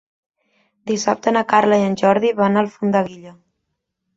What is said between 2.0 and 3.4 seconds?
Jordi van a Alfondeguilla.